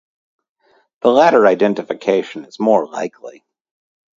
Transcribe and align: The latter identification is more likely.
The 1.03 1.11
latter 1.11 1.45
identification 1.45 2.45
is 2.45 2.59
more 2.59 2.87
likely. 2.87 3.45